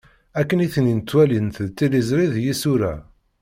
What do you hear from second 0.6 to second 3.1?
i ten-ttwalint deg tiliẓri d yisura.